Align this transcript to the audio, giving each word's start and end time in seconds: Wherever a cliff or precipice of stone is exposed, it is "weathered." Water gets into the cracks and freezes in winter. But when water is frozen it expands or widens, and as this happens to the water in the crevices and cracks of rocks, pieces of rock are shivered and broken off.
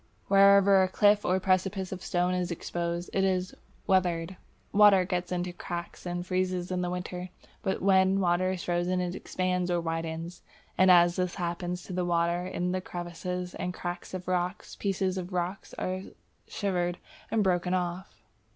Wherever 0.29 0.81
a 0.81 0.87
cliff 0.87 1.23
or 1.23 1.39
precipice 1.39 1.91
of 1.91 2.01
stone 2.01 2.33
is 2.33 2.49
exposed, 2.49 3.11
it 3.13 3.23
is 3.23 3.53
"weathered." 3.85 4.35
Water 4.73 5.05
gets 5.05 5.31
into 5.31 5.51
the 5.51 5.55
cracks 5.57 6.07
and 6.07 6.25
freezes 6.25 6.71
in 6.71 6.81
winter. 6.89 7.29
But 7.61 7.83
when 7.83 8.19
water 8.19 8.49
is 8.53 8.63
frozen 8.63 8.99
it 8.99 9.13
expands 9.13 9.69
or 9.69 9.79
widens, 9.79 10.41
and 10.75 10.89
as 10.89 11.17
this 11.17 11.35
happens 11.35 11.83
to 11.83 11.93
the 11.93 12.03
water 12.03 12.47
in 12.47 12.71
the 12.71 12.81
crevices 12.81 13.53
and 13.53 13.75
cracks 13.75 14.15
of 14.15 14.27
rocks, 14.27 14.75
pieces 14.75 15.19
of 15.19 15.33
rock 15.33 15.67
are 15.77 16.01
shivered 16.47 16.97
and 17.29 17.43
broken 17.43 17.75
off. 17.75 18.23